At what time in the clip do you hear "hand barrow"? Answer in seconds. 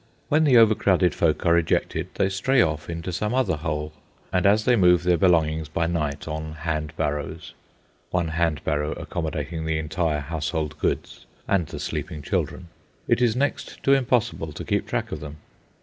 8.29-8.93